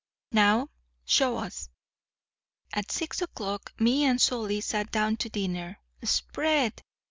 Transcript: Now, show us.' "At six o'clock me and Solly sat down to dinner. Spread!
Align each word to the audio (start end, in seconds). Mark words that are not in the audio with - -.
Now, 0.31 0.69
show 1.05 1.37
us.' 1.37 1.69
"At 2.73 2.91
six 2.91 3.21
o'clock 3.21 3.71
me 3.79 4.03
and 4.05 4.19
Solly 4.19 4.59
sat 4.59 4.91
down 4.91 5.15
to 5.17 5.29
dinner. 5.29 5.79
Spread! 6.03 6.81